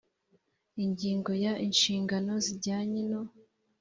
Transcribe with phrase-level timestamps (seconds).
[0.83, 3.21] ingingo ya inshingano zijyanye no